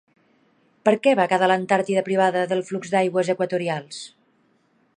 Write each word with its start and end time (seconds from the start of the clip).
Per 0.87 0.93
què 1.01 1.11
va 1.19 1.27
quedar 1.33 1.49
l'Antàrtida 1.51 2.03
privada 2.07 2.45
del 2.53 2.63
flux 2.71 2.95
d'aigües 2.95 3.33
equatorials? 3.35 4.01